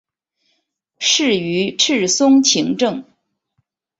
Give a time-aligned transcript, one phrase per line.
[0.97, 3.05] 仕于赤松晴政。